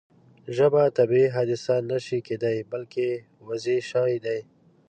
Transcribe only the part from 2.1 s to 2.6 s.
کېدای